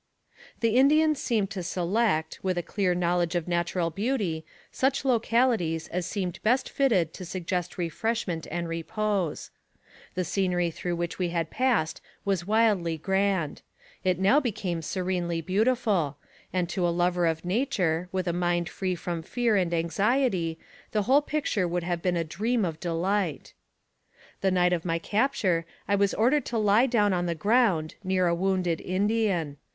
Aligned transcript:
The 0.61 0.77
Indians 0.77 1.21
seemed 1.21 1.51
to 1.51 1.61
select, 1.61 2.39
with 2.41 2.57
a 2.57 2.63
clear 2.63 2.95
knowledge 2.95 3.35
of 3.35 3.47
natural 3.47 3.91
beauty, 3.91 4.43
such 4.71 5.05
localities 5.05 5.87
as 5.89 6.07
seemed 6.07 6.41
best 6.41 6.71
fitted 6.71 7.13
to 7.13 7.23
suggest 7.23 7.77
refreshment 7.77 8.47
and 8.49 8.67
repose. 8.67 9.51
The 10.15 10.23
scenery 10.25 10.71
through 10.71 10.95
which 10.95 11.19
we 11.19 11.29
had 11.29 11.51
passed 11.51 12.01
was 12.25 12.47
wildly 12.47 12.97
grand; 12.97 13.61
it 14.03 14.17
now 14.17 14.39
became 14.39 14.81
serenely 14.81 15.39
beautiful, 15.39 16.17
and 16.51 16.67
to 16.69 16.87
a 16.87 16.89
lover 16.89 17.27
of 17.27 17.45
nature, 17.45 18.09
with 18.11 18.27
a 18.27 18.33
mind 18.33 18.69
free 18.69 18.95
from 18.95 19.21
fear 19.21 19.55
and 19.55 19.71
anxiety, 19.71 20.57
the 20.93 21.03
whole 21.03 21.21
picture 21.21 21.67
would 21.67 21.83
have 21.83 22.01
been 22.01 22.17
a 22.17 22.23
dream 22.23 22.65
of 22.65 22.79
delight. 22.79 23.53
The 24.41 24.49
night 24.49 24.73
of 24.73 24.83
my 24.83 24.97
capture, 24.97 25.67
I 25.87 25.93
was 25.93 26.15
ordered 26.15 26.45
to 26.47 26.57
lie 26.57 26.87
down 26.87 27.13
on 27.13 27.27
the 27.27 27.35
ground, 27.35 27.93
near 28.03 28.25
a 28.25 28.33
wounded 28.33 28.81
Indian. 28.81 29.57